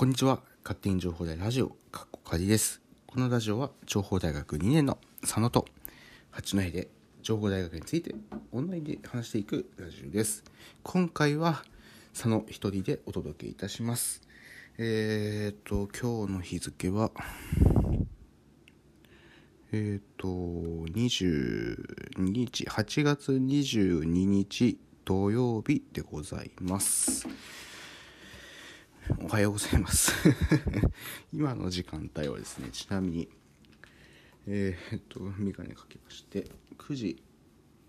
[0.00, 0.40] こんにちは。
[0.64, 2.80] 勝手に情報大ラジオ、かっこかりです。
[3.06, 5.66] このラジオは、情報大学2年の佐野と、
[6.30, 6.88] 八戸で
[7.20, 8.14] 情報大学について
[8.50, 10.42] オンラインで話していくラジオです。
[10.82, 11.62] 今回は、
[12.14, 14.22] 佐野一人でお届けいたします。
[14.78, 17.12] えーと、今日の日付は、
[19.70, 27.28] えーと、22日、8月22日土曜日でございます。
[29.18, 30.12] おはようございます。
[31.32, 33.28] 今の時間帯はですね、ちなみに、
[34.46, 37.22] えー、っと、メガネかけまして、9時、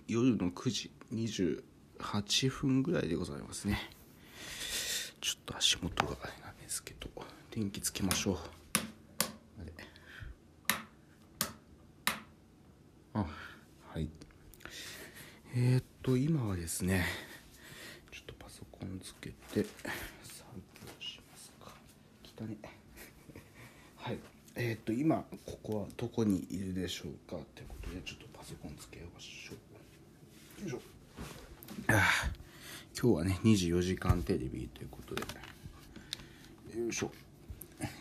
[0.08, 3.92] 夜の9時28分ぐらいでございますね。
[5.20, 7.10] ちょっと足元があれなんですけど、
[7.52, 8.38] 電気つけましょう。
[9.62, 9.74] あれ。
[13.14, 13.28] あ、
[13.94, 14.10] はい。
[15.54, 17.06] えー、っと、今はですね、
[18.12, 19.66] ちょっとパソコンつけて、
[22.42, 22.58] 汚ね。
[23.98, 24.20] はい。
[24.56, 29.54] えー、っと、今、ここはどこにいるでしょうかってことで、ちょっとパソコンつけましょ
[30.60, 30.62] う。
[30.62, 30.82] よいしょ。
[31.88, 35.22] 今日はね、24時間テレビということで、
[36.80, 37.12] よいしょ。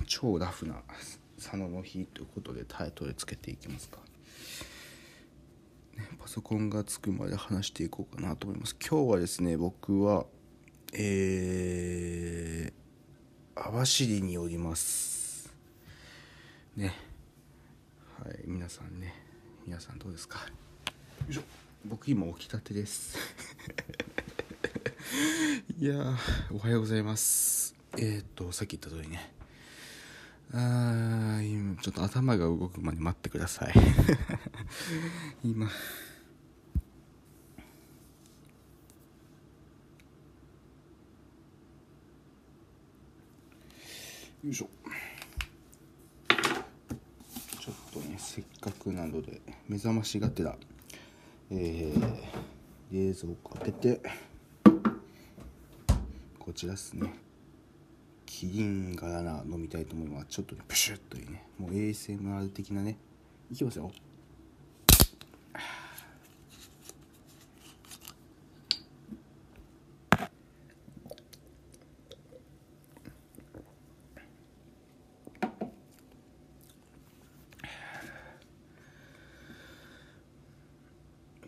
[0.06, 0.82] 超ラフな
[1.36, 3.98] 佐野の日ということでタイトルつけていきますか。
[5.96, 8.76] ねパソコンがつくまで話していこうかなと思います。
[8.76, 10.26] 今日はですね、僕は、
[10.92, 12.89] えー、
[13.62, 15.52] 網走におります。
[16.76, 16.94] ね。
[18.24, 19.14] はい、皆さんね、
[19.66, 20.38] 皆さんどうですか？
[20.38, 20.44] よ
[21.28, 21.42] いしょ。
[21.84, 23.18] 僕今起きたてです。
[25.78, 26.16] いやー、
[26.54, 27.74] おはようございます。
[27.98, 29.30] えー、っと、さっき言った通りね。
[30.52, 33.74] あー、今、ちょっと頭が動くまで待ってください。
[35.44, 35.70] 今。
[44.42, 44.68] よいしょ。
[47.60, 50.56] ちょっとね、せっかくなので、目覚ましがてら、
[51.50, 54.00] えー、冷蔵庫開けて、
[56.38, 57.12] こちらですね。
[58.24, 60.26] キリンガラナ飲みたいと思います。
[60.30, 62.96] ちょっとね、プシュッというね、もう ASMR 的なね、
[63.52, 63.92] いきますよ。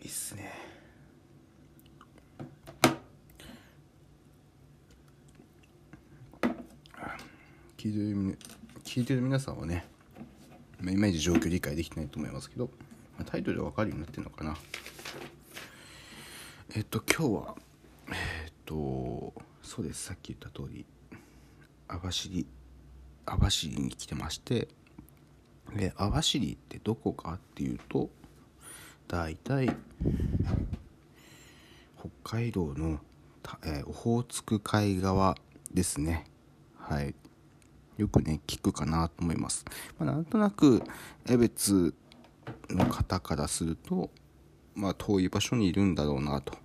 [0.03, 0.51] いいっすね。
[7.83, 8.37] 聞いてる
[8.85, 9.85] 聞いてる皆さんはね、
[10.79, 12.69] まあいまいち状況理解できてないと思いますけど、
[13.17, 14.55] まあタイトルで分かるようになってるのかな。
[16.77, 17.55] えっと、今日は、
[18.07, 20.85] えっと、そうです、さっき言った通り、
[21.89, 22.47] 網走、
[23.25, 24.69] 網走に来てまして、
[25.75, 28.09] で、網走ってどこかっていうと、
[29.09, 29.75] 大体、
[31.99, 33.01] 北海道の、
[33.65, 35.35] えーオホーツク海側
[35.73, 36.23] ですね。
[36.77, 37.13] はい。
[37.97, 39.65] よくね、聞くかなと思います。
[39.99, 40.83] まあ、なんとなく、
[41.27, 41.93] 江別
[42.69, 44.09] の方からすると、
[44.75, 46.57] まあ、遠い場所にいるんだろうな、と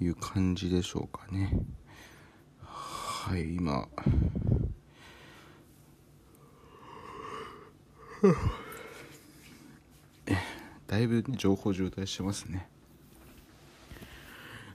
[0.00, 1.52] いう感じでしょうかね。
[2.62, 3.88] はい、今、
[10.86, 12.68] だいぶ、情報渋滞してますね。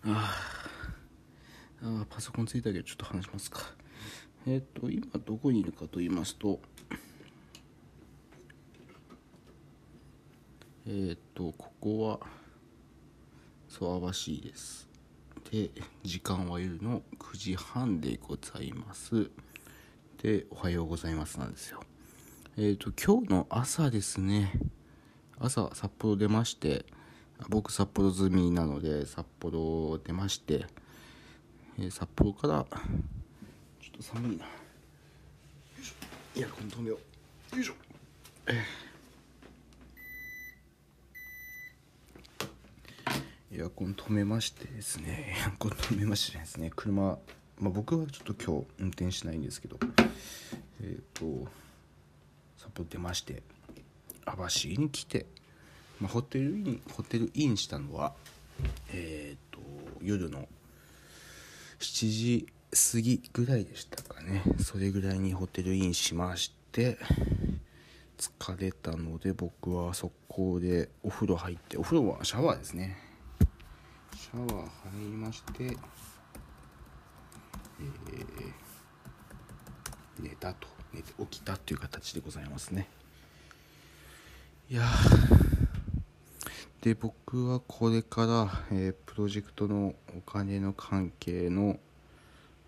[0.03, 0.35] あ
[1.84, 3.81] あ、パソコンついたけどちょっと話しますか。
[4.47, 6.59] えっ、と、今どこにいるかと言いますと、
[10.88, 12.19] えっ、と、ここは、
[13.69, 14.88] そう、網走です。
[15.52, 15.69] で、
[16.03, 19.29] 時間は夜の9時半でございます。
[20.22, 21.81] で、おはようございますなんですよ。
[22.58, 24.53] えっ、と、今日の朝ですね、
[25.44, 26.85] 朝札幌出まして
[27.50, 30.66] 僕札幌済みなので札幌出まして、
[31.79, 34.46] えー札幌からょっと寒いな。
[34.46, 34.49] よ
[35.82, 36.99] いしょエアコン止めよ
[37.53, 37.55] う。
[37.55, 37.73] よいしょ。
[43.53, 45.35] エアコン止めましてですね。
[45.38, 46.72] エアコン止めましてですね。
[46.76, 47.17] 車、
[47.59, 49.78] まあ、僕はちょっと今日運転しないんですけど。
[50.84, 51.47] えっ、と
[52.58, 53.44] 札幌出まして
[54.26, 55.26] 網走に来て、
[55.99, 58.14] まあ、ホテルインホテルインしたのは
[58.91, 59.59] えっ、と
[60.02, 60.47] 夜の
[61.79, 64.44] 7時過ぎぐらいでしたかね。
[64.59, 66.97] それぐらいにホテルインしまして
[68.18, 72.97] 疲れたので僕は速攻でお風呂入ってお風呂はシャワーですね。
[74.16, 74.66] シャワー入
[75.00, 75.76] りましてえー
[80.20, 80.68] 寝たと。
[80.94, 82.88] 寝て起きたという形でございますね。
[84.70, 84.84] いや
[86.82, 91.79] で僕はこれから、えー、プロジェクトのお金の関係の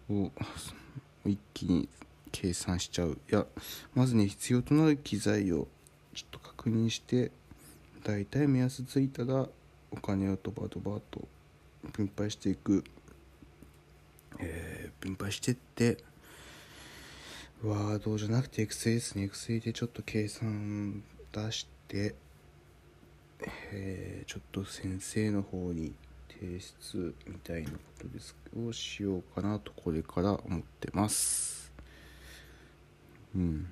[0.10, 0.32] を
[1.26, 1.90] 一気に
[2.32, 3.18] 計算しちゃう。
[3.32, 3.46] いや
[3.94, 5.68] まずね必要となる機材を
[6.14, 7.32] ちょっと確認して
[8.04, 9.48] 大体目安ついたら
[9.92, 11.28] お金をドバドバと
[11.94, 12.84] 分配していく、
[14.40, 15.98] えー、分配してって
[17.64, 19.24] ワードじゃなくてエクセルですね。
[19.24, 22.16] エクセルでちょっと計算出して
[23.46, 25.94] えー、ちょっと先生の方に
[26.44, 28.36] 提出みたいなことです。
[28.68, 31.72] をしようかなとこれから思ってます。
[33.34, 33.72] うん。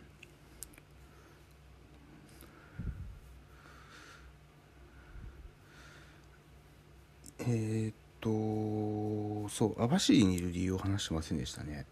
[7.39, 11.85] えー、っとそう網走にいる理由を話してませんでしたね。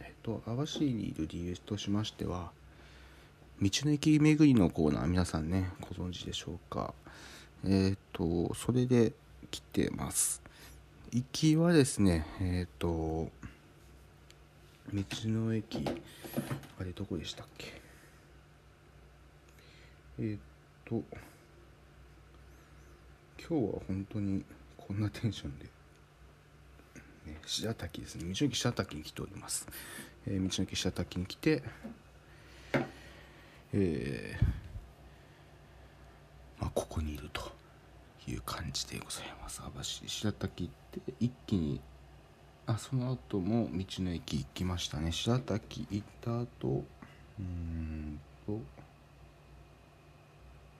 [0.00, 2.50] えっと網走にいる理由としましては
[3.62, 6.92] 道の駅巡りのコーナー皆さんねご存知でしょうか。
[7.64, 9.14] えっ、とそれで
[9.50, 10.42] 来てます。
[11.12, 13.30] 行きはですねえっ、ー、と
[14.92, 15.84] 道の駅
[16.78, 17.80] あれどこでしたっけ？
[20.18, 20.38] えっ、ー、
[20.88, 21.02] と
[23.48, 24.44] 今日は本当に
[24.76, 25.64] こんなテンションで、
[27.26, 28.24] ね、白滝ですね。
[28.24, 29.66] 道の駅白滝に来ております、
[30.26, 31.62] えー、道の駅白滝に来て
[33.72, 34.44] えー、
[36.60, 37.52] まあ、ここにいると。
[38.28, 39.62] いう感じでございます。
[39.62, 41.80] 網走白滝って一気に
[42.66, 45.12] あその後も道の駅行きましたね。
[45.12, 46.84] 白滝行った後
[47.38, 48.60] うんと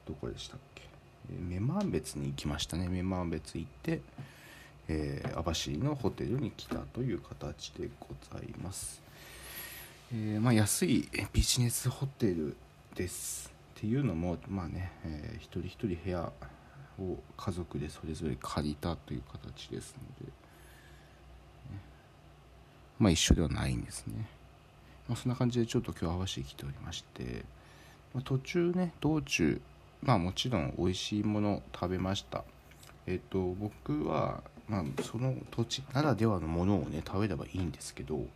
[0.07, 0.83] どこでしたっけ？
[1.29, 2.89] 女満別に行きましたね。
[2.89, 4.01] 女満別行って、
[4.89, 9.03] えー、網走のホテルに来たという形でございます、
[10.13, 12.57] えー、まあ、安いビジネスホテル
[12.95, 13.53] です。
[13.77, 16.33] っていうのもまあね、えー、一人一人部屋
[16.99, 20.33] を家族でそれぞれ借りたという形ですので、
[22.99, 24.27] まあ一緒ではないんですね、
[25.09, 27.45] まあ、そんな感じでちょっと今日合わせてきておりまして、
[28.15, 29.61] まあ、途中ね道中
[30.03, 32.45] まあもちろん美味しいもの食べました。
[33.07, 38.27] えっ、と僕はまあその土地ならではのものをね食べればいいんですけど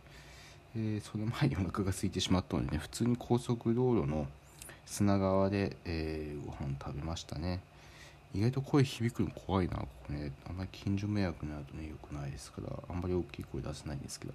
[0.75, 4.27] えー、その前にお腹が空いてしまったのでね普通に高速道路の
[4.85, 7.59] 砂川で、えー、ご飯食べましたね。
[8.33, 10.31] 意外と声響くの怖いなここね。
[10.49, 14.33] あんまり近所迷惑になるとね良くないですからあんまり大きい声出せないんですけど、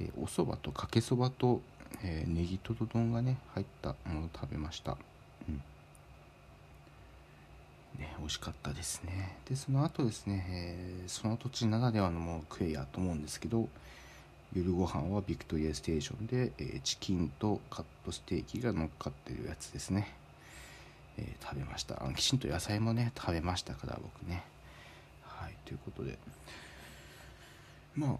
[0.00, 1.60] えー、おそばとかけそばと、
[2.02, 4.96] えー、ネギトロ丼がね入ったものを食べました。
[5.48, 5.62] うん。
[7.98, 9.36] ね、美味しかったですね。
[9.48, 13.68] でその後ですね、えー、その土地ならではのものを食えやと思うんですけど
[14.54, 20.12] 夜ご飯はビクトリアステーションで、えー、チキンとカットステーキが乗っかってるやつですね、
[21.20, 22.02] えー、食べました。
[22.02, 24.44] あのきちんと野菜もね食べましたから僕ね。
[25.22, 26.18] はいということで。
[27.94, 28.18] ま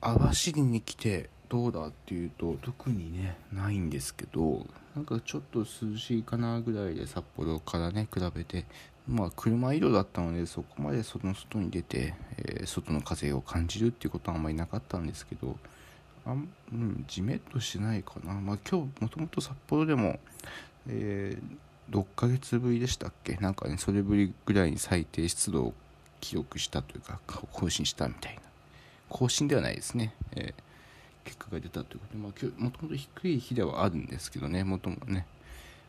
[0.00, 8.64] あ網走に来てどうだっていうと特にねないんですけどなんかちょっと涼しいかなぐらいで札幌からね比べて
[9.08, 15.56] まあ車移動だったのでそこまでその外に出て、えー、外の風を感じるっていうことはあんまりなかったんですけど
[16.26, 20.18] あん、うん、じめっとしないかな、まあ、今日もともと札幌でも、
[20.88, 23.36] えー、6ヶ月ぶりでしたっけ？
[23.36, 25.74] なんかねそれぶりぐらいに最低湿度を
[26.20, 27.20] 記録したというか
[27.52, 28.42] 更新したみたいな。
[29.08, 30.54] 更新ではないですね、えー、
[31.24, 34.64] 結果が出たということで、まあ、今日もともと低い日ではあるんですけどね。
[34.64, 35.26] もともね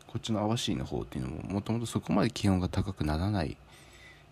[0.06, 3.56] こっちの網走の方っていうのももともとそこまで気温が高くならない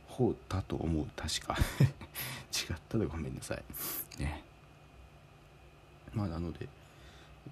[0.08, 1.06] 方だと思う。
[1.14, 1.56] 確か。
[2.50, 3.62] 違ったらごめんなさい。
[4.20, 4.42] ね。
[6.14, 6.68] まあなので、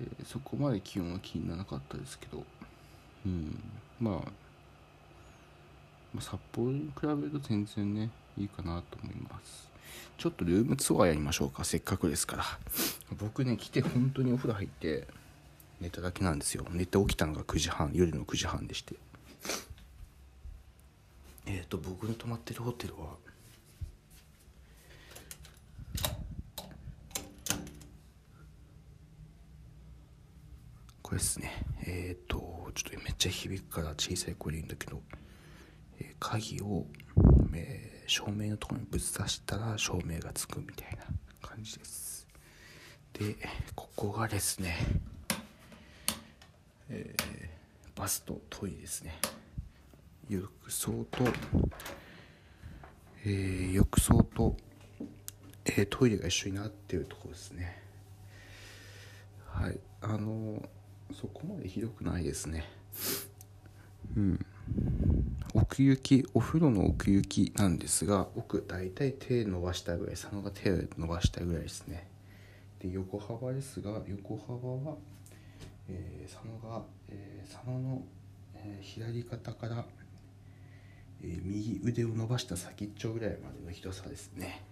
[0.00, 2.44] えー、そこまで気温は気にならなかったですけど。
[3.26, 3.58] うん。
[4.00, 4.14] まあ、
[6.14, 9.68] まあ、札幌に比べると全然ねいいかなと思います。
[10.16, 12.44] ちょっとルームツアーやりましょうかせっかくですから。
[13.18, 15.06] 僕ね来て本当にお風呂入って
[15.80, 16.64] 寝ただけなんですよ。
[16.70, 18.94] 寝て起きたのが9時半夜の9時半でして。
[21.46, 23.16] えっ、と僕の泊まってるホテルは
[31.06, 31.52] これですね。
[31.84, 35.00] えっ、ー、とちょっとめっちゃ響くから小さい声でいいんだけど、
[36.00, 36.84] えー、鍵を、
[37.54, 41.04] えー、照明のところにぶつ刺したら照明がつくみたいな
[41.48, 42.26] 感じです。
[43.12, 43.36] で
[43.76, 44.78] ここがですね
[46.88, 49.14] えー、バスとトイレですね。
[50.28, 51.22] 浴槽と、
[53.24, 54.56] えー、浴槽と、
[55.66, 57.80] えー、トイレが一緒になっているところですね。
[59.46, 60.68] はいあの
[61.12, 62.64] そこまでひどくないですね。
[64.16, 64.46] うん。
[65.54, 72.06] 奥行きお風呂の奥行きなんですが奥大体手伸ばしたぐらい佐野が手を伸ばしたぐらいですね。
[72.80, 74.96] で横幅ですが横幅は、
[75.88, 78.02] えー、佐野が、えー、佐野の、
[78.54, 79.84] えー、左肩から、
[81.22, 84.62] えー、右腕を伸ばした先っちょぐらいまでの広さですね。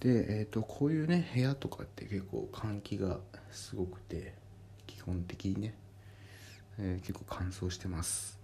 [0.00, 3.18] でえ、ー、とこういうね部屋とかって結構換気が
[3.50, 4.34] すごくて
[4.86, 5.74] 基本的にね、
[6.78, 8.38] えー、結構乾燥してます。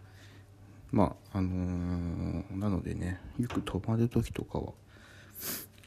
[0.91, 4.73] まああのー、なのでねよく泊まる時とかは、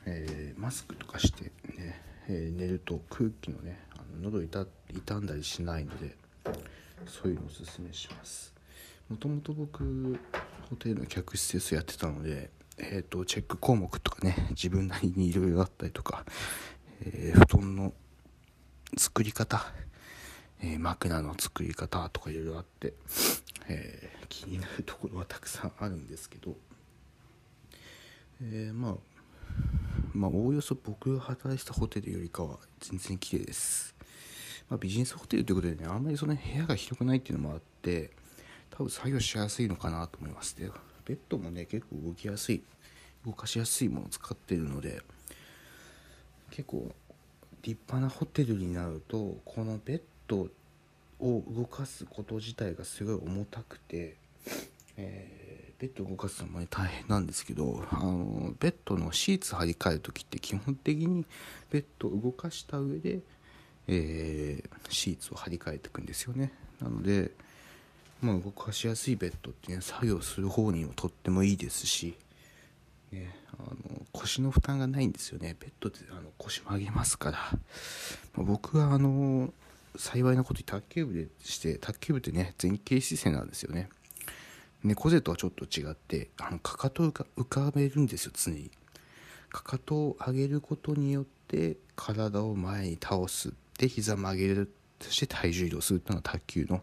[0.05, 6.15] えー、マスクとかしてね、えー、寝ると空気のねあの喉痛傷んだりしないので
[7.05, 8.53] そういうのをおすすめします。
[9.09, 10.19] もともと僕
[10.69, 16.25] ホテルの客室施設やってたのでえーと、チェック項目とかね自分なりにいろいろあったりとか、
[17.01, 17.93] えー、布団の
[18.97, 19.65] 作り方、
[20.61, 22.93] えー、枕の作り方とかいろいろあって
[23.67, 26.55] えー、気になるところはたくさんあるんですけど、
[28.41, 28.95] え、まあ
[30.13, 33.95] まあおおよそ僕が働いてたホテルよりかは全然綺麗です、
[34.69, 38.11] まあ、ビジネスホテルということでねあんまりその部屋が広くないっていうのもあって
[38.69, 40.69] 多分作業しやすいのかなと思いますで
[41.05, 42.61] ベッドもね結構動きやすい
[43.25, 45.01] 動かしやすいものを使ってるので
[46.51, 46.91] 結構
[47.63, 50.47] 立派なホテルになるとこのベッド
[51.19, 54.15] を動かすこと自体がすごい重たくて、
[54.97, 61.25] えー、ベッドを動かすのも、ね、大変なんですけどあのベッドのシーツ張り替える時って基本的に
[61.71, 63.19] ベッドを動かした上で、
[63.87, 66.51] えー、シーツを張り替えていくんですよね。
[66.81, 67.31] なので、
[68.21, 72.15] まあ、動かしやすいベッドってね作業する方にもとってもいいですし
[73.11, 75.55] ね、あの腰の負担がないんですよね。
[75.59, 77.37] ベッドってあの腰曲げますから、
[78.33, 79.53] まあ、僕はあの
[79.95, 83.89] 幸いなことに卓球部でして卓球部ってね前傾姿勢なんですよね。
[84.83, 88.71] 猫背とはちょっと違ってあのかかとが浮かべるんですよ常に。
[89.49, 93.53] かかとを上げることによって体を前に倒す。
[93.77, 94.71] で膝曲げる。
[95.01, 96.81] そして体重移動するというのが卓球の、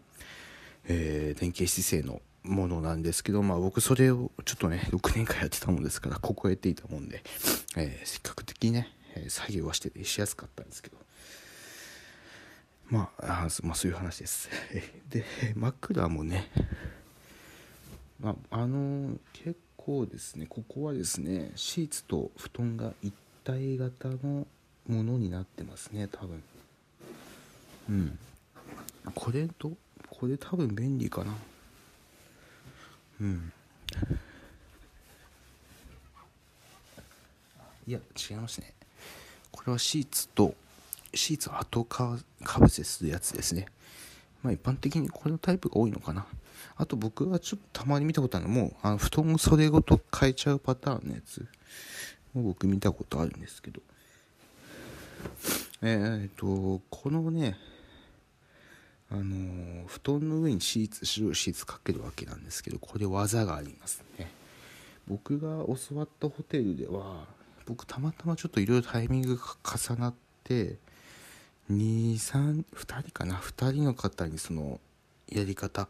[0.87, 7.23] えー、前傾姿勢のものなんですけど、まあ、僕それをちょっとね 6年間やってたもんですからここへていたもんで、
[7.77, 8.89] えー、せっかく的にね、
[9.27, 10.97] 作業はしててしやすかったんですけど
[12.93, 14.49] まあ、あまあ、そういう話です。
[15.09, 15.25] で、
[15.55, 16.51] 枕もね、
[18.19, 23.11] まあ、あの結構ですね、ここはですね、シーツと布団が一
[23.43, 24.45] 体型の
[24.87, 26.43] ものになってますね、多分。
[27.89, 28.19] うん。
[29.15, 29.71] これと、
[30.23, 31.33] これ多分便利かな。
[33.19, 33.51] うん。
[37.85, 37.99] いや、
[38.29, 38.73] 違いますね。
[39.51, 40.55] これはシーツと
[41.13, 42.17] シーツ後か
[42.57, 43.65] ぶせするやつですね。
[44.41, 46.25] まあ一般的にこれのタイプが多いのかな。
[46.77, 51.45] あと僕はちょっとたまに見たことあるのも、あの布団を袖ごと変えちゃうパターンのやつ
[52.33, 53.81] も僕見たことあるんですけど。
[55.81, 57.57] えっ、と、このね、
[59.13, 64.31] あのー、布団の上にシーツ、白いシーツかけるわけなんですけど、これ技がありますね。
[65.07, 67.27] 僕が教わったホテルでは、
[67.67, 70.77] 僕たまたまちょっといろいろタイミングが重なって、
[71.71, 74.81] 232人かな？2人の方にその
[75.29, 75.87] やり方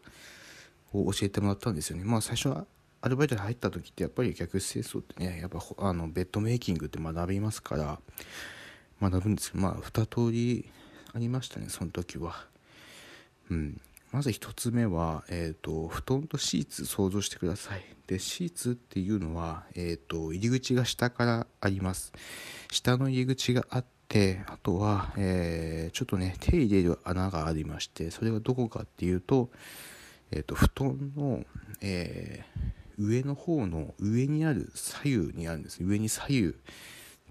[0.91, 2.03] を教えてもらったんですよね。
[2.03, 2.65] まあ最初は
[3.01, 7.99] アルバイトで入った時ってやっぱり客室清掃ってねやっぱあのベッドメイキングって学びますから
[9.01, 10.69] 学ぶんですけどまあ2通り
[11.13, 12.52] ありましたねその時は。
[13.53, 13.81] うん。
[14.11, 17.83] まず1つ目は、えーと、布団とシーツ想像してください。
[18.05, 22.13] でシーツっていうのは、えーと入り口が下からあります。
[22.71, 29.49] 下の入り口があってであとは、えー、ちょっとね手入れる穴がありましてそれがどこかっていうと,、
[30.29, 31.43] えーと、布団の、
[31.81, 35.83] えー、上の方の上にある左右にあるんです。
[35.83, 36.53] 上に左右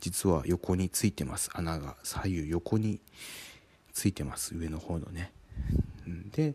[0.00, 1.50] 実は横についてます。
[1.55, 3.00] 穴が左右横に
[3.93, 4.57] ついてます。
[4.57, 5.31] 上の方のね
[6.30, 6.54] で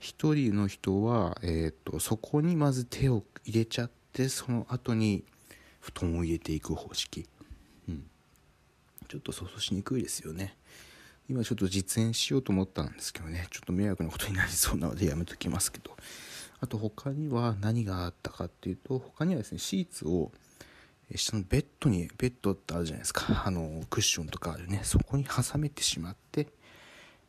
[0.00, 5.24] 1人の人は、えーとそこにまず手を入れちゃってその後に
[5.80, 7.26] 布団を入れていく方式。
[7.88, 8.04] うん。
[9.08, 10.56] ちょっと想像しにくいですよね。
[11.28, 13.46] 今ちょっと実演しようと思ったんですけどね。
[13.50, 15.96] ちょっと迷惑なことになりそうなのでやめときますけど。
[16.60, 20.32] あと他には何があったかっていうと他にはですねシーツを
[21.14, 23.42] 下のベッドにベッドってあるじゃないですか。
[23.44, 24.80] あのクッションとかあるね。
[24.84, 26.48] そこに挟めてしまって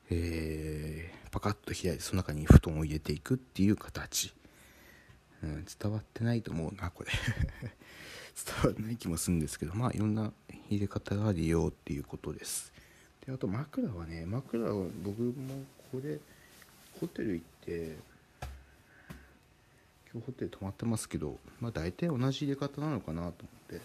[0.09, 4.33] えー、パカッと開いてその中に布団を入れていくっていう形、
[5.43, 7.11] うん、伝わってないと思うなこれ。
[8.35, 10.33] 伝わらない気もするんですけどまあいろんな
[10.69, 12.73] 入れ方があるよっていうことです。
[13.25, 16.19] であと枕はね枕は僕もこれ
[16.99, 17.97] ホテル行って
[20.11, 23.81] 今日ホテル泊まってますけどまあ大体同じ入れ方なのかなと思って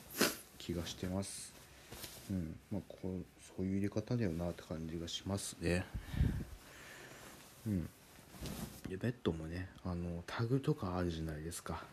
[0.58, 1.52] 気がしてます。
[2.30, 5.84] うんまあこうそういう入れ方だよなって感じがしますね。
[7.66, 7.88] うん。
[8.88, 11.84] でベッドもねあのタグとかあるじゃないですか。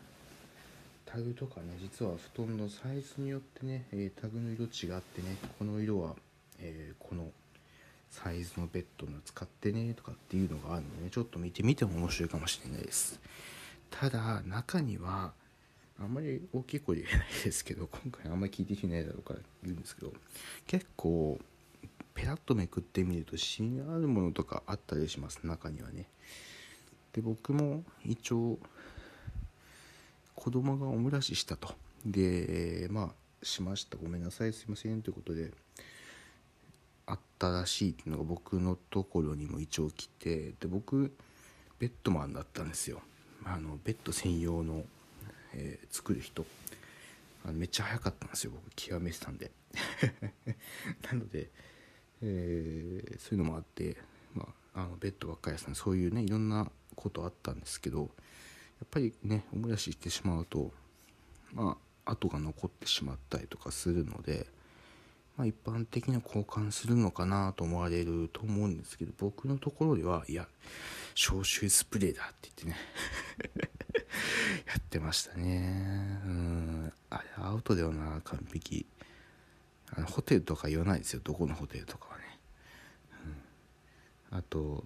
[1.04, 6.14] タグとかね実は布団のサイズによってね、えー、タグの色違ってねこの色は、
[6.58, 7.26] えー、この
[8.10, 13.20] サイズのベッドの使ってねとかっていうのがあるので、ね、ちょっと見てみても面白いかもしれないです。
[13.90, 15.32] ただ中には
[16.00, 20.12] あんまり大きい声で言えないですけど今回あんまり聞いてきてないだろうから言うんですけど
[20.66, 21.38] 結構
[22.18, 26.06] ペラッとめくってみると芯あるものとかあったりします中にはね。
[27.12, 28.58] で僕も一応
[30.34, 31.74] 子供がおもらししたと。
[32.04, 33.96] でまあしました。
[33.96, 34.52] ごめんなさい。
[34.52, 35.00] すいません。
[35.00, 35.52] ということで
[37.06, 41.14] あったらしいっていうのが僕のところにも一応来てで僕
[41.78, 43.00] ベッドマンだったんですよ。
[43.44, 44.82] あのベッド専用の、
[45.54, 46.44] えー、作る人。
[47.44, 48.50] あのめっちゃ早かったんですよ。
[48.52, 49.52] 僕極めてたんで。
[51.12, 51.50] なので、
[52.22, 53.96] えー、そういうのもあって、
[54.34, 58.08] まあ、あのベッドばっかりやったんでそういうねいろんなことあったんですけどやっ
[58.90, 60.72] ぱりねおもらししてしまうと
[61.52, 64.46] まあ跡が残ってしまったりとかするので、
[65.36, 70.48] まあ、一般的には交換するのかなと思われると思うんですけど僕のところではいや
[71.14, 73.68] 消臭スプレーだって言ってね
[74.66, 76.20] やってましたね。
[76.24, 76.92] うん。
[77.10, 78.86] あれアウトだよな完璧。
[79.96, 81.20] あのホテルとか言わないですよ。
[81.22, 82.24] どこのホテルとかはね、
[84.30, 84.84] うん、あと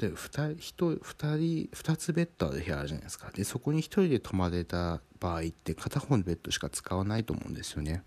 [0.00, 3.30] 例えば 2, 人 2, 人2つベッドある部屋あるじゃないですか。
[3.34, 8.04] でそこに1人で泊まれた場合って片方のベッドしか使わないと思うんですよね。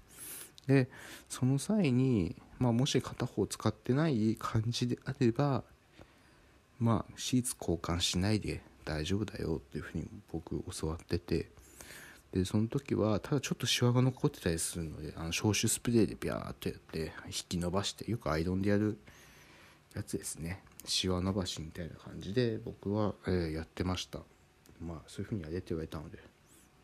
[0.67, 0.89] で
[1.29, 5.63] その際に、まあ、もし片方使ってない感じであれば
[6.79, 11.49] まあシーツ交換しないで大丈夫だよっていうふうに僕教わってて
[12.33, 18.97] でその時はただちょっとシワが残ってたりするのであの消臭スプレーでビャーっとやって引き伸ばしてよくアイロンでやる
[19.95, 20.61] やつですね。
[20.83, 24.19] シワ伸ばしみたいな感じで僕は、えー、やってました。
[24.81, 26.19] まあそういうふうにやれって言われたので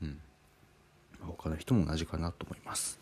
[0.01, 0.17] うん、
[1.21, 2.99] 他の人も同じかなと思います。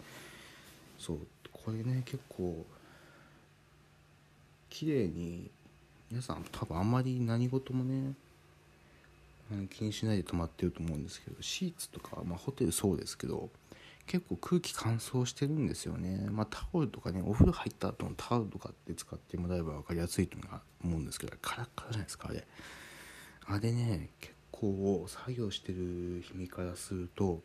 [0.97, 1.19] そう。
[1.52, 2.65] これね結構
[4.69, 5.52] 綺麗に
[6.10, 8.13] 皆さん多分あんまり何事もね
[9.69, 13.49] 気にしないで泊まってると思うんですけどシーツとか、まあ、ホテルそうですけど
[14.05, 20.38] 結構空気乾燥してるんですよね、まあ、タオルとかねお風呂入った後のタオルとかって使ってもらえば分かりやすいと
[20.83, 22.47] 思うんですけどカラッカラじゃないですかあれ。
[23.45, 27.41] あれね結構作業してる日々からすると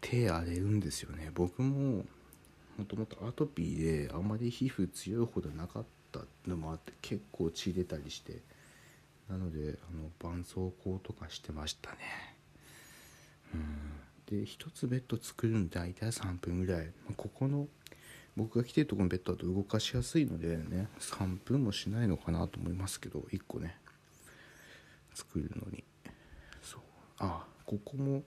[0.00, 1.30] 手荒れるんですよね。
[1.34, 2.04] 僕も
[2.78, 8.38] もともとアトピーであまり皮膚強いほどなかったのもあって結構血出たりして
[9.30, 11.98] なのであの絆創膏とかしてましたね。
[13.54, 14.00] うん。
[14.26, 17.68] で1つベッド作るの大体3分ぐらい、まあ、ここの
[18.36, 23.76] 僕が来てるとこのベッドだと動かしやすいのでね3分もしないのかなと思いますけど1個ね。
[25.14, 25.84] 作るのに。
[26.62, 26.80] そう。
[27.18, 28.22] あここも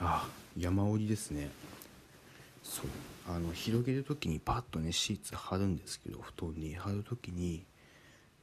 [0.00, 0.26] あ
[0.56, 1.50] 山折りですね。
[2.62, 2.86] そう。
[3.28, 6.76] あの広げる時にパッとねシーツ貼るんですけど布団に。
[6.76, 7.66] 貼る時に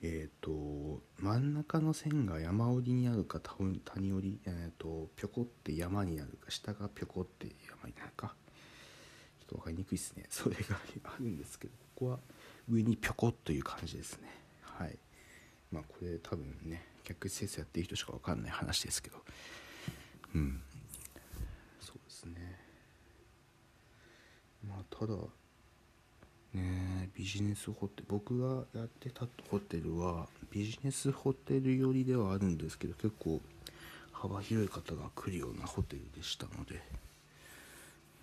[0.04, 8.36] えっ、ー、と真ん中の線が山折りになるか谷折り、えーと、ぴょこって山になるか下がぴょこって山になるか。
[9.40, 10.26] ちょっと分かりにくいですね。
[10.30, 12.20] それがあるんですけどここは
[12.70, 14.30] 上にぴょこっという感じですね。
[14.62, 15.00] はい。
[15.72, 19.24] まあこれ多分ね客室清掃やってる人しか分かんない話ですけど。
[20.36, 20.62] うん。
[21.80, 22.60] そうですね。
[24.68, 25.30] まあただね
[26.56, 26.83] え
[27.16, 33.40] ビジネスホテル僕がやってたホテルはビジネスホテル寄りではあるんですけど結構
[34.12, 36.82] 幅広い方が来るようなホテルでしたので。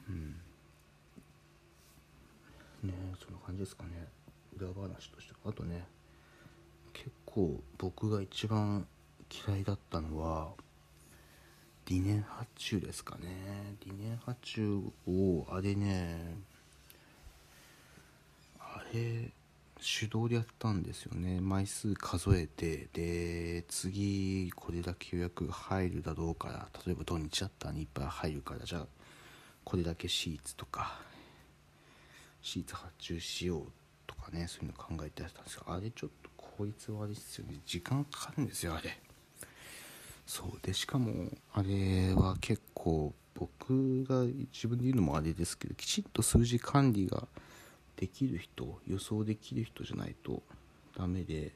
[0.08, 0.34] うん。
[2.82, 4.08] ねそんな感じですかね。
[4.56, 5.84] 裏話としてあとね
[6.92, 8.86] 結構僕が一番
[9.46, 10.48] 嫌いだったのは
[11.86, 13.76] リネン発注ですかね。
[13.84, 16.36] リネン発注をあれね
[18.92, 19.30] れ
[19.82, 21.40] 手動でやったんですよね。
[21.40, 28.86] 枚数数えてで次これだけ予約入るだろうから例えば土日だったらいっぱい入るからじゃあ
[29.64, 31.00] これだけシーツとか
[32.42, 33.64] シーツ発注しよう
[34.06, 37.58] とかねそういうの考えてやったんですよあれちょっと効率悪いっすよね。
[37.64, 38.98] 時間かかるんですよあれ。
[40.26, 40.58] そう。
[40.62, 47.26] でしかもあれは結構僕が自分で言うのもあれですけどきちんと数字管理が
[48.00, 50.42] できる人予想できる人じゃないと
[50.96, 51.50] ダメでっ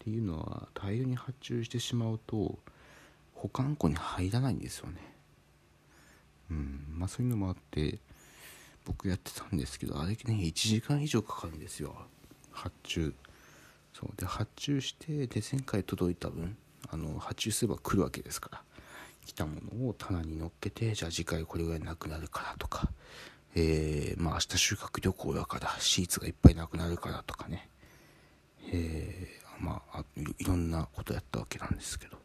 [0.00, 2.58] ていうのは大量に発注してしまうと
[3.32, 4.98] 保管庫に入らないんですよね。
[6.50, 6.84] うん。
[6.90, 8.00] まあそういうのもあって
[8.84, 11.94] 僕やってたんですけどあれね1時間以上かかるんですよ。
[12.50, 13.14] 発注。
[13.94, 14.20] そう。
[14.20, 16.56] で発注してで前回届いた分
[16.90, 18.62] あの発注すれば来るわけですから
[19.24, 22.90] 来たものを棚に乗っけてじゃあ次回これぐらいなくなるからとか
[23.54, 27.68] えー、まあ明日収穫旅行だからシーツがいっぱいなくなるからとかね。
[28.72, 30.04] えー、まあ
[30.38, 32.18] いろんなことやったわけなんですけど。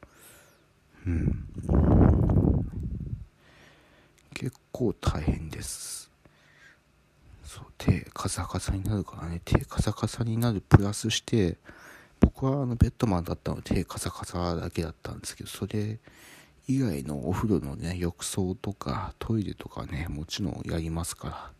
[1.06, 1.48] うん。
[4.34, 6.12] 結構大変です。
[7.44, 9.42] そう手カサカサになるからね。
[9.44, 11.58] 手カサカサになるプラスして
[12.20, 15.98] 僕はあのベッドマンだったので手カサカサだけだったんですけどそれ
[16.68, 21.52] 以外のお風呂のね浴槽とかトイレとかねもちろんやりますから。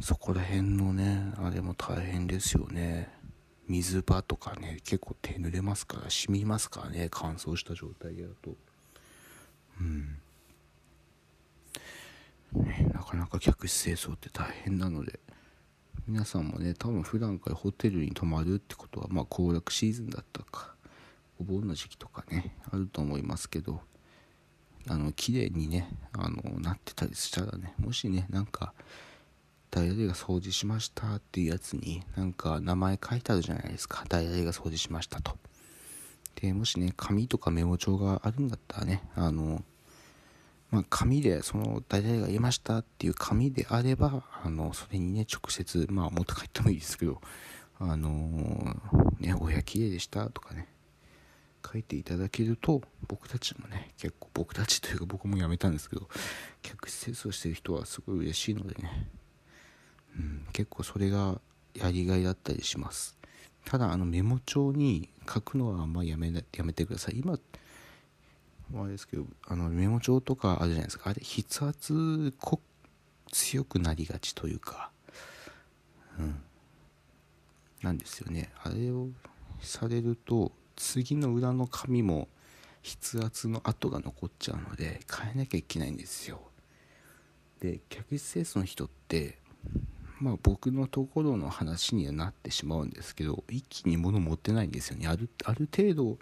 [0.00, 3.08] そこら辺のねあれも大変ですよね。
[3.68, 8.56] 水場とかね結構手濡れますから染みますからね乾燥した状態だと。
[9.80, 10.18] うん。
[12.52, 15.20] ね、なかなか客室清掃って大変なので
[16.06, 20.75] 皆さんもね多分普段からホテルに泊まるってことはまあ行楽シーズンだったか。
[21.40, 23.80] お盆の時期とかねあると思いますけど
[24.88, 28.72] あの綺麗にねあのなってたりしたらねもしねなんか
[29.70, 34.04] 誰々が掃除しましたっていうやつになんか名前書いてあるじゃないですか。
[34.08, 35.36] 誰々が掃除しましたと。
[36.36, 39.62] でもしね紙とかメモ帳があるんだったらねあの
[40.70, 47.20] まあ、紙でその誰々が言いましたっていう紙であればあのそれにね直接まあ持って帰ってもいいですけど
[47.78, 50.66] あのー、ね親綺麗でしたとかね
[51.66, 56.08] 書いていただけると僕たちもね結構僕たちというか僕も辞めたんですけど
[56.62, 59.08] 客室清掃してる人はすごい嬉しいのでね、
[60.16, 61.40] うん、結構それが
[61.74, 63.16] やりがいだったりします。
[63.64, 67.18] ただあのメモ帳に書くのはあんまやめやめてください。
[67.18, 67.38] 今
[68.74, 71.10] あれですけどあのメモ帳とかあるじゃないですか。
[71.10, 72.60] あれ筆圧こ
[73.32, 74.90] 強くなりがちというか。
[76.18, 76.40] うん。
[77.82, 78.50] なんですよね。
[78.62, 79.08] あれを
[79.60, 82.28] されると次の裏の紙も
[82.82, 86.40] 筆圧の跡が残っちゃうので変えなきゃいけないんですよ。
[87.60, 89.38] で客室清掃の人って
[90.20, 95.08] まあ僕のところの話にはなってしまうんですけど一気に物持ってないんですよね。
[95.08, 96.18] あるある程度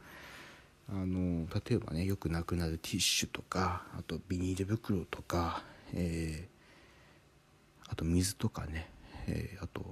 [0.88, 5.62] あの例えばねよくなくなるティッシュとかあとビニール袋とか、
[5.92, 8.90] えー、あと水とかね、
[9.26, 9.82] えー、あと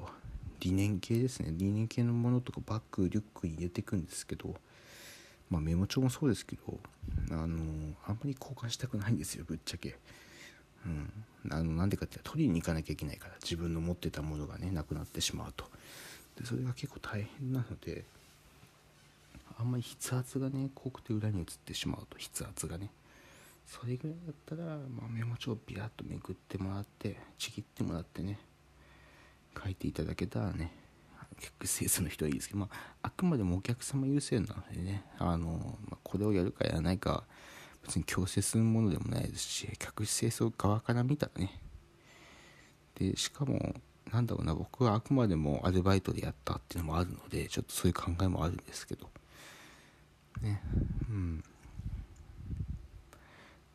[0.63, 1.53] リネン系ですね。
[1.53, 4.55] リネン系のものとかバッグリュックに入れていくんですけど、
[5.51, 6.79] まあ、メモ帳もそうですけど
[7.31, 7.57] あの
[8.07, 9.99] あんまり交換したくないんですよぶっちゃけ。
[10.87, 11.13] うん、
[11.51, 15.65] あのなんでかって取りに行かなきゃいけないから自分の持ってたものがねなくなってしまうと。
[16.39, 18.05] でそれが結構大変なので
[19.59, 22.91] あんまり筆圧がね濃くて裏に移ってしまうと筆圧がね。
[23.67, 28.39] それぐらいだったら、まあ、メモ帳をビラッとめくってもらってちぎってもらってね。
[29.61, 30.73] 書いていただけたらね
[31.39, 37.25] 結構清楚の人はいいですけど、まあ、あくまでもお客様優先なのでねあの、まあ、これをやるかやらないか
[37.83, 41.61] 別に強制するものでもないですし客室清掃側から見たらね。
[42.95, 43.75] でしかも
[44.13, 49.09] なんだろうな僕はあくまでもアルバイトでやったっていうのもあるのでちょっとそういう考えもあるんですけど。
[50.43, 50.63] ね
[51.11, 51.45] うん。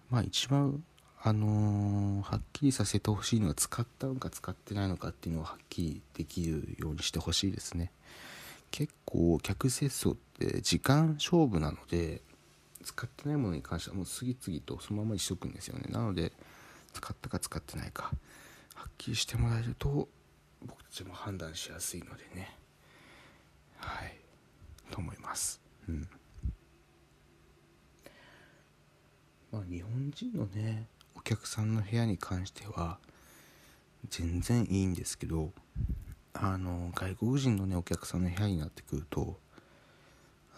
[0.10, 0.84] まあ一番
[1.24, 7.92] あのー、はっきりさせてほしいのは使ったのか使ってないのかっていうのをはっきりできるようにしてほしいですね。
[8.72, 12.22] 結構客清掃って時間勝負なので
[12.84, 15.88] 使ってないものに関してはもう次々とそのままにしとくんですよね。
[15.90, 16.32] なので
[16.94, 18.12] 使ったか使ってないか
[18.76, 20.08] はっきりしてもらえると
[20.66, 22.56] 僕たちも判断しやすいのでね。
[23.78, 24.18] はい。
[24.92, 25.60] と思います。
[25.90, 26.08] うん。
[29.52, 30.88] まあ日本人のね
[31.28, 33.00] 客さんの部屋に関しては
[34.10, 35.52] 全然いいんですけど
[36.34, 39.36] あの外国人のねお客さんの部屋になってくると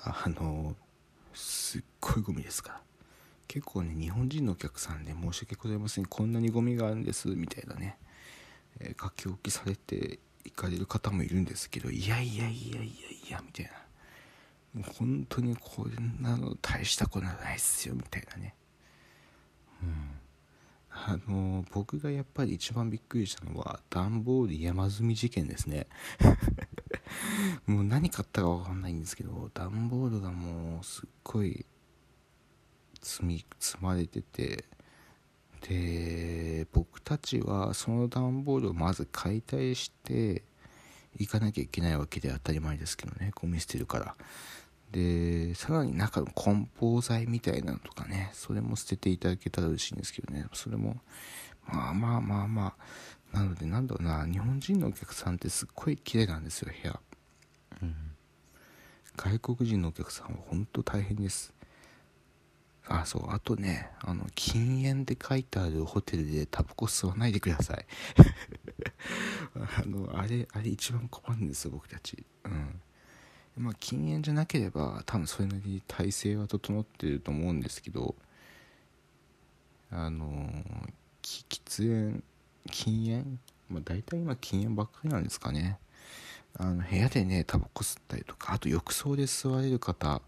[0.03, 0.75] あの
[1.33, 2.81] すっごいゴミですから。
[3.47, 7.97] 結構ね日本人のお客さんで、申し訳ございませんこんなにゴミがあるんですみたいなね、
[8.79, 14.81] えー、書き置きされて行かれる方もいるんですけどいやいやいやいやいやみたいな。
[14.81, 18.53] もう本当にこんなの大したことないっすよみたいなね。
[19.81, 20.18] うん。
[20.91, 25.87] あの僕がやっぱり一番びっくりしたのは段ボール山積み事件ですね。
[27.65, 31.65] もう何買ったか分かんないんですけど段ボールがもうすっごい
[33.01, 34.65] 積み積まれてて
[35.61, 40.43] で僕たちはその段ボールをまず解体して
[41.17, 44.15] 行かなきゃいけないわけで当たり前ですけどねゴミ捨てるから。
[44.91, 50.45] でさらに中の梱包材みたいなのとかねそれも捨てていただけたら嬉しいんですけどね。
[50.53, 50.97] それも
[51.67, 52.73] まあまあまあま
[53.33, 56.99] あなのでなんだろうな日本人のお客さんってすっごい綺麗なんですよ部屋、
[57.83, 57.95] うん、
[59.15, 61.53] 外国人のお客さんは本当大変です。
[62.87, 63.29] あそう。
[63.29, 67.85] あとねあの禁煙で書いてあるホテルでタバコ吸わないでください。
[69.53, 72.25] あのあれあれ一番困るんですよ僕たち。
[72.45, 72.81] うん
[73.57, 78.15] まあ禁煙じゃなければ多分それなりに体制は整ってると思うんですけど
[79.91, 80.49] あの
[81.21, 82.23] 喫煙
[82.71, 83.39] 禁煙？
[83.69, 85.77] まあ大体今禁煙ばっかりなんですかね。
[86.57, 90.21] あの部屋でねタバコ吸ったりとかあと浴槽で吸われる方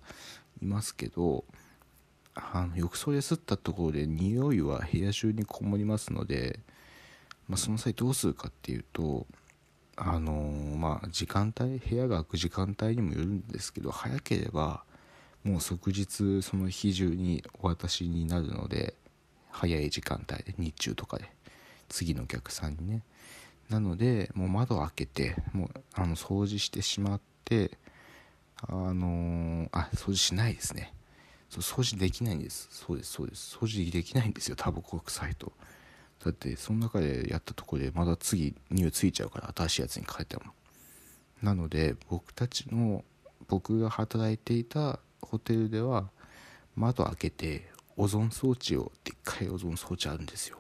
[0.61, 1.43] いますけど
[2.35, 6.59] あの浴槽で吸ったところで匂いは部屋中にこもりますので、
[7.49, 9.25] まあ、その際どうするかっていうと
[10.03, 14.83] あのー、まあ時間帯部屋が空く時間帯にもよるんですけど早ければ
[15.43, 18.95] もう即日その日中にお渡しになるので
[19.51, 21.29] 早い時間帯で日中とかで
[21.87, 23.03] 次のお客さんにね。
[23.69, 27.77] なのでもう窓開けてもうあの掃除してしまって
[28.67, 30.93] あのー、あ掃除しないですね。
[31.47, 32.69] そう掃除できないんです。
[32.71, 33.55] そうですそうです。
[33.55, 35.51] 掃除できないんですよタバコ臭いと。
[36.23, 40.43] だってその中でやったとこでまだ次匂いついちゃうから新しいやつに変えても。
[41.41, 43.03] なので僕たちの
[43.47, 46.09] 僕が働いていたホテルでは
[46.75, 50.59] 窓開けてオゾン装置をでっかいオゾン装置あるんですよ。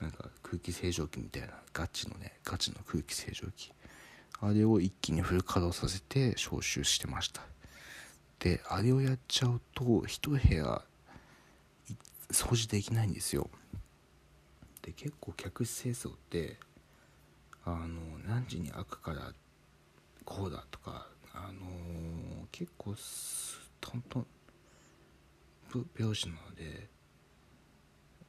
[0.00, 3.72] なんか空気清浄機みたいなガチのねガチの空気清浄機。
[4.40, 7.40] あれを一気にフル稼働させて消臭してました。
[8.38, 10.82] であれをやっちゃうと一部屋
[12.30, 13.50] 掃除できないんですよ。
[14.82, 16.58] で結構客室清掃って
[17.64, 19.32] あの何時に開くから
[20.24, 22.94] こうだとかあの結構
[23.80, 24.26] トントン
[25.96, 26.88] 拍子なので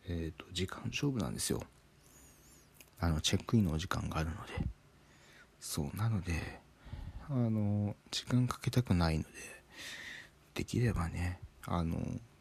[0.08, 1.62] えっ、ー、と時間勝負なんですよ。
[3.02, 4.80] あのチェックインのお時間があるので。
[5.60, 6.60] そうなので
[7.30, 9.30] あの時間かけたくないので
[10.56, 11.98] できればねあの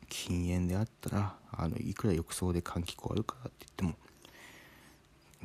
[0.08, 4.08] 禁煙であったらあのいくら浴槽で換気口あるからって言っても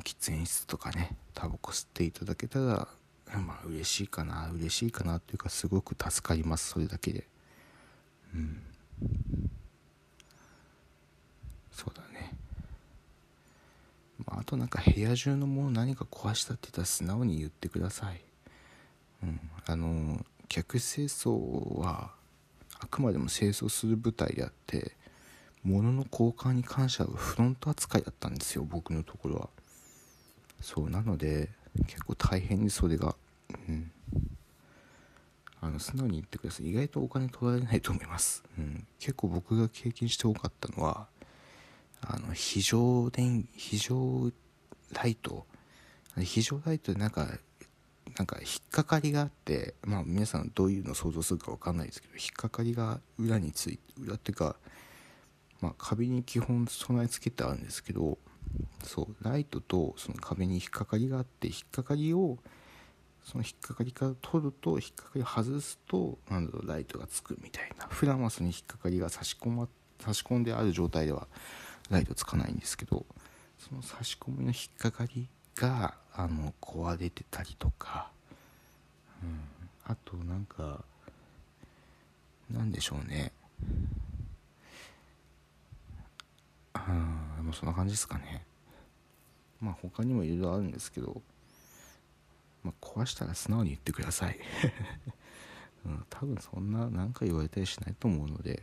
[0.02, 2.88] 喫煙室とかねタバコ吸っていただけたら
[3.38, 6.70] まあ嬉しいかな嬉しいかなっていうかすごく助かります。
[6.70, 7.26] それだけで。
[8.34, 8.62] うん。
[11.72, 12.32] そうだね、
[14.24, 18.20] まあ、あとなんか部屋中のもの何か壊したって言ったら素直に言ってください。
[19.24, 19.40] うん。
[19.66, 22.13] あの客清掃は
[22.84, 24.92] あくまでも清掃する舞台であって
[25.62, 29.48] 物の交換に関してはフロント扱いだったんですよ僕のところは。
[30.60, 31.48] そうなので
[31.86, 33.16] 結構大変にそれが
[33.68, 33.90] うん。
[35.62, 36.68] あの素直に言ってください。
[36.68, 41.06] 意外とお金取られないと思います、うん、結構僕が経験して多かったのは
[42.02, 44.30] あの非常電非常
[44.92, 45.46] ライト。
[46.20, 47.26] 非常ライトでなんか
[48.16, 54.56] なんか引っかかりがあってまあ皆さんどういうのを想像するか分かんないですけど引っかかりが裏について裏っていうか
[55.60, 58.18] まあ壁に基本備え付けてあるんですけど
[58.84, 62.38] そうライトとその壁に引っかかりがあって引っかかりを
[63.24, 67.86] その引っかかりから取ると引っかかりを外すとなんだろうライトがつくみたいな。
[67.88, 69.68] 普段はその引っかかりが差し込,、ま、
[70.00, 71.26] 差し込んである状態では
[71.90, 73.06] ライトつかないんですけど
[73.58, 78.08] その差し込みの引っかかりがあの壊れてたりとか、
[79.22, 79.40] うん、
[79.84, 80.84] あとなんか
[82.50, 83.32] なんでしょうね。
[86.88, 88.44] うんもうそんな感じですかね。
[89.60, 91.22] まあ他にもいろいろあるんですけど、
[92.62, 94.38] まあ、壊したら素直に言ってください、
[95.86, 98.62] うん、多分そんな何か言われたりしないと思うので、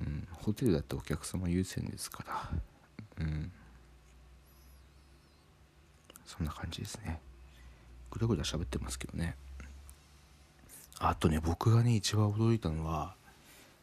[0.00, 2.24] うん、ホテルだってお客様優先ですか
[3.18, 3.24] ら。
[3.24, 3.52] うん。
[6.36, 7.20] そんな感じですね。
[8.10, 9.36] ぐだぐだ喋ってますけどね。
[10.98, 13.14] あとね僕がね一番驚いたのは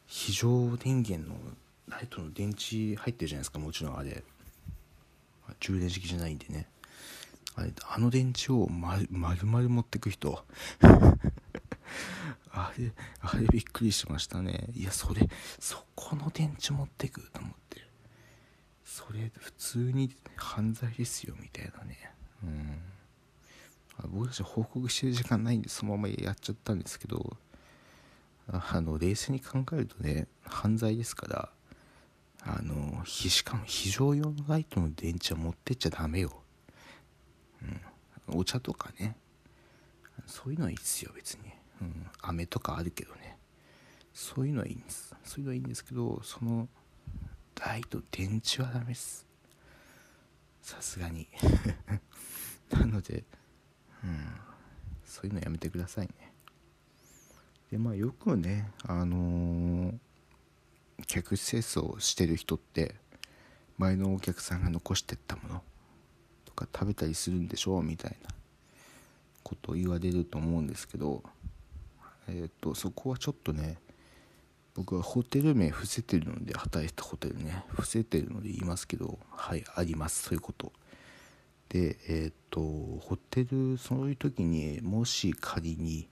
[0.06, 1.36] 非常電源の
[1.88, 4.24] ライトの電池入ってるじゃないですかもちろんあれ。
[5.58, 6.66] 充電式じゃないんでね。
[7.54, 10.44] あれあの電池を丸々持ってく人。
[12.52, 14.66] あれあれびっくりしましたね。
[14.74, 15.28] いやそれ
[15.60, 17.86] そこの電池持ってくと思って。
[18.84, 22.10] それ普通に犯罪ですよみたいなね。
[22.44, 22.80] うん。
[24.08, 27.36] 僕たち報告してる時間ないんでそのままやっちゃったんですけど
[28.48, 31.48] あの冷静に考えるとね犯罪ですから
[32.42, 36.32] あのしかも非常用のライトの電池は持ってっちゃダメよ、
[38.30, 39.16] うん、お茶とかね。
[40.26, 41.40] そういうのはいいっすよ別に、
[41.82, 43.36] うん、飴とかあるけどね。
[44.12, 45.14] そういうのはいいんです。
[45.24, 46.68] そういうのはいいんですけどその
[47.66, 49.26] ライト電池はダメっす。
[50.62, 51.28] さすがに。
[52.70, 53.24] なので
[54.04, 54.26] うん
[55.04, 56.32] そういうのやめてくださいね。
[57.70, 59.98] でまあよくねあのー、
[61.06, 62.94] 客清掃してる人って
[63.78, 65.62] 前のお客さんが残してったもの
[66.44, 68.30] とか食べたりするんでしょうみたいな
[69.42, 71.22] ことを言われると思うんですけど
[72.28, 73.78] えっ、ー、とそこはちょっとね
[74.74, 77.64] 僕はホテル名伏せてるので働いてたホテルね。
[77.70, 80.22] 伏せてるので言いますけどはいあります。
[80.24, 80.72] そういうこと。
[81.68, 86.08] でえっ、とホテルそういう時にもし仮に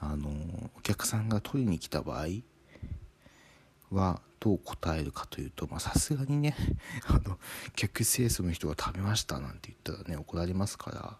[0.00, 0.30] あの
[0.76, 2.26] お客さんが取りに来た場合
[3.90, 6.54] はどう答えるかというとさすがにね
[7.08, 7.38] あの
[7.74, 11.18] 客清掃の人が食べましたなんて言ったらね怒られますから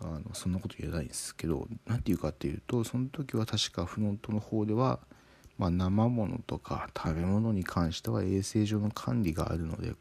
[0.00, 5.00] あのそんなこと言えないんですけど何て言うかっていうとその時は確かフロントの方では
[5.58, 9.94] まあ、生物とか食べ物に関しては衛生上の管理があるので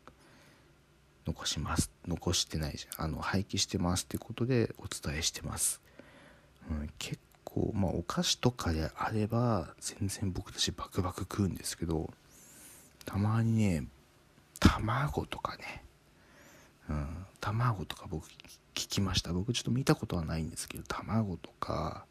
[1.25, 1.91] 残します。
[2.07, 3.05] 残してないじゃん。
[3.05, 5.81] あの廃棄してますってことでお伝えしてます、
[6.69, 12.11] うん、結構まあお菓子とかであれば全然僕たちバクバク食うんですけど
[13.05, 13.87] たまにね
[14.59, 15.83] 卵とかね。
[16.89, 17.07] うん
[17.39, 18.33] 卵とか僕聞
[18.73, 19.31] きました。
[19.31, 22.05] 僕ちょっと見たことはないんですけど卵とか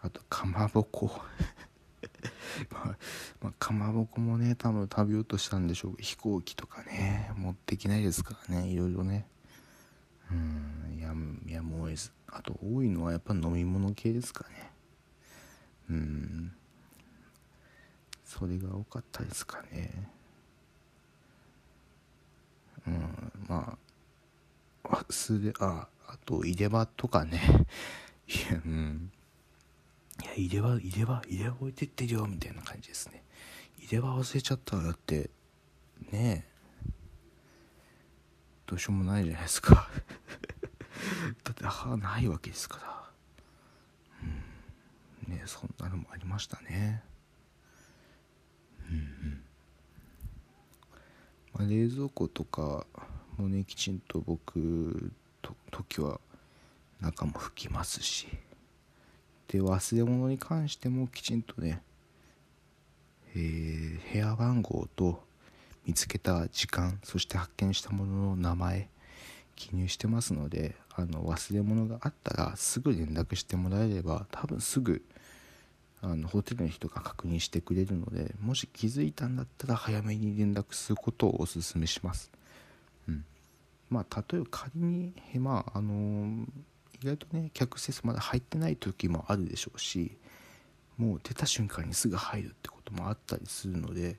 [0.00, 1.20] あとかまぼこ。
[2.70, 2.96] まあ、
[3.40, 5.96] まあ、かまぼこもね多分食べようとしたんでしょう。
[5.98, 8.68] 飛行機とかね持ってきないですからね。
[8.68, 9.26] いろいろね。
[10.30, 12.12] うんやむやむを得ず。
[12.28, 14.70] あと多いのはやっぱ飲み物系ですかね。
[15.90, 16.52] うん。
[18.24, 20.10] それが多かったですかね。
[22.86, 23.76] うんま
[24.84, 27.40] あ忘れああと入れ歯とかね。
[28.28, 29.12] いやうん。
[30.22, 33.22] いや入れ歯入れ歯入れ歯置いてってるよみたいな感じですね。
[33.78, 35.30] 入れ歯忘れちゃったらだって
[36.10, 36.92] ねえ。
[38.66, 39.88] どうしようもないじゃないですか。
[41.44, 43.10] だって歯ないわけですから。
[45.26, 45.34] うん。
[45.34, 47.02] ねそんなのもありましたね。
[48.90, 49.44] うんうん。
[51.54, 52.86] まあ、冷蔵庫とか
[53.36, 56.20] もねきちんと僕と時は
[57.00, 58.28] 中も拭きますし。
[59.48, 61.80] で忘れ物に関してもきちんとね、
[63.34, 65.22] えー、部屋番号と
[65.86, 68.88] 見つけた時間そして発見したものの名前
[69.56, 75.02] 記入してますのであの忘れ物があったらすぐ連絡してもらえれば多分すぐ
[76.02, 82.30] あのホテルの人が確認してくれるのでもし気づいたんだったら早めに連絡することをお勧めします。
[83.08, 83.24] うん、
[83.90, 86.44] まあ例えば仮にまああのー
[87.02, 90.16] 意外とね客施設まだ入ってない時もあるでしょうし
[90.96, 94.16] もう出た瞬間にすぐ入るってこともあったりするので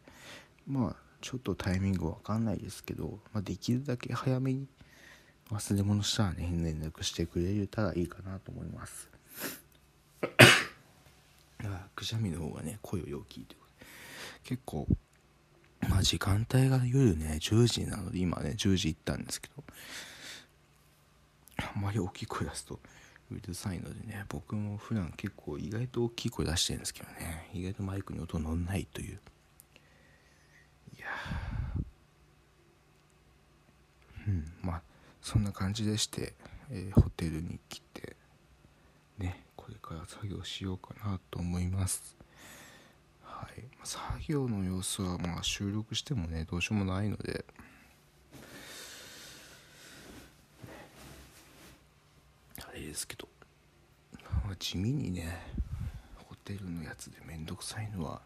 [0.66, 4.68] まあちょっとタイミングわかんないですけど、まあ、できるだけ早めに
[5.52, 9.10] 忘れ物したらね連絡してくれたらいいかなと思います。
[11.96, 13.58] くしゃみの方がね声をよく聞いて
[14.44, 14.88] 結構
[15.90, 19.64] まあ時間帯が夜ね10時なので今ね10時行ったんですけど
[21.76, 22.80] あんまり大きい声出すと
[23.32, 27.50] うるさいのでね僕も普段結構意外と大きい声出してるんですけどね。
[27.54, 29.20] 意外とマイクに音乗んないという。
[30.98, 31.08] いや
[34.28, 34.52] うん。
[34.62, 34.82] まあ
[35.22, 36.34] そんな感じでして、
[36.72, 38.16] えー、ホテルに来て
[39.20, 42.16] ねこれから作業しようかなと思います。
[43.24, 43.64] はい。
[43.84, 47.46] 作業の様子はまあ収録してもねどうしようもないので
[52.90, 53.28] ですけど、
[54.58, 55.38] 地味にね
[56.28, 58.22] ホテルのやつでめんどくさいのは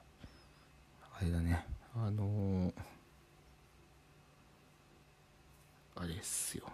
[1.20, 1.66] あれだね。
[1.96, 2.74] あのー、
[5.96, 6.66] あれっすよ。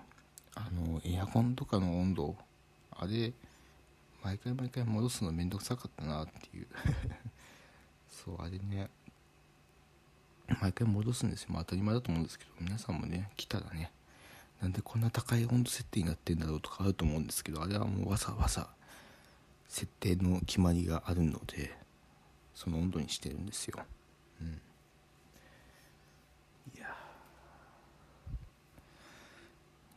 [0.55, 2.35] あのエアコンとかの温度
[2.91, 3.33] あれ
[4.23, 6.67] 毎回毎回戻すのめんどくさかったなっていう。
[8.09, 8.89] そうあれね。
[10.61, 13.91] 毎回戻すんですよ、まあ、当たり前だと思うんですけど皆さんもね来たらね
[14.61, 18.67] なんでこんな高い温度設定になってんだろうとかあると思うんですけどあれはもうわざわざ
[19.67, 21.77] 設定の決まりがあるので
[22.53, 23.79] その温度にしてるんですよ。
[24.41, 24.61] うん。
[26.75, 26.93] いや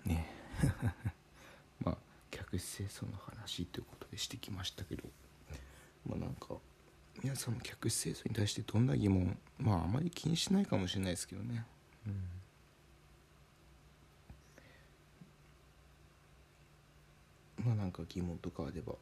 [0.04, 0.30] ね。
[1.84, 1.98] まあ
[2.30, 5.02] 客室清掃の話ということでしてきましたけど
[6.06, 6.56] まあなんか
[7.20, 11.66] 皆さんも客室清掃に対してどんな疑問まああまり気にしないかもしれないですけどね、
[12.06, 12.28] うん、
[17.64, 18.94] まあなんか疑問とかあれば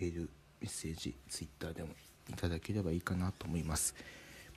[0.00, 0.30] メール
[0.60, 1.90] メッセージツイッターでも
[2.28, 3.94] いただければいいかなと思います、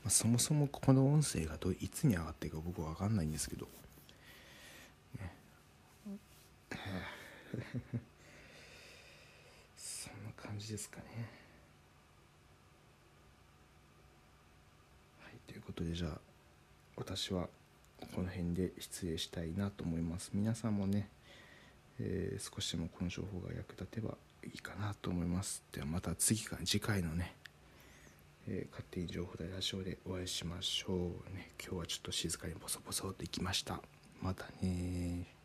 [0.03, 3.67] まあ、そもそもこの音声がどいつに上がってるか僕は分かんないんですけど、
[5.19, 5.31] ね、
[9.77, 11.03] そんな感じですかね。
[15.19, 15.33] はい。
[15.47, 16.19] ということでじゃあ
[16.95, 17.47] 私は
[18.13, 20.31] この辺で失礼したいなと思います。
[20.33, 21.09] 皆さんもね、
[21.99, 25.63] えー、少しでもこの情報が役立てばいいかなと思います。
[25.71, 27.35] ではまた次か次回のね、
[28.47, 31.51] えー、勝手に情報大ラジオでお会いしましょうね。
[31.61, 33.81] 今日はちょっと静かにボソボソといきました。
[34.21, 35.40] またね